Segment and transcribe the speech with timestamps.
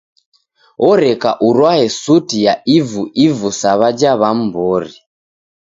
[0.89, 4.93] Oreka urwae suti ya ivu-ivu sa w'aja w'amu w'ori